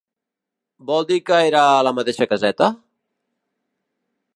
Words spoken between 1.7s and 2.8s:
a la mateixa caseta?